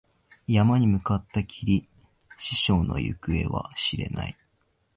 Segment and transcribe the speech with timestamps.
[0.47, 1.87] 山に向かったきり、
[2.35, 4.35] 師匠の行方は知れない。